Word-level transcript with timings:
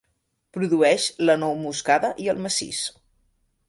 Produeix 0.57 1.05
la 1.31 1.37
nou 1.43 1.55
moscada 1.69 2.13
i 2.27 2.35
el 2.37 2.43
macís. 2.49 2.85